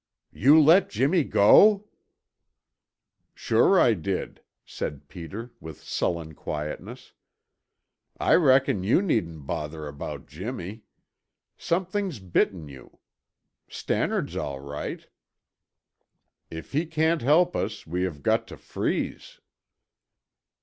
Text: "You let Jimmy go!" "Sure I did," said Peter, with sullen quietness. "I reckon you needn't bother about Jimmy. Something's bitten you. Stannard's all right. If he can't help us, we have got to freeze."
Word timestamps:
"You 0.33 0.59
let 0.59 0.89
Jimmy 0.89 1.23
go!" 1.23 1.85
"Sure 3.35 3.79
I 3.79 3.93
did," 3.93 4.41
said 4.65 5.07
Peter, 5.07 5.51
with 5.59 5.83
sullen 5.83 6.33
quietness. 6.33 7.13
"I 8.19 8.33
reckon 8.33 8.81
you 8.81 9.03
needn't 9.03 9.45
bother 9.45 9.85
about 9.87 10.25
Jimmy. 10.25 10.85
Something's 11.55 12.17
bitten 12.17 12.67
you. 12.67 12.97
Stannard's 13.69 14.35
all 14.35 14.59
right. 14.59 15.07
If 16.49 16.71
he 16.71 16.87
can't 16.87 17.21
help 17.21 17.55
us, 17.55 17.85
we 17.85 18.01
have 18.01 18.23
got 18.23 18.47
to 18.47 18.57
freeze." 18.57 19.39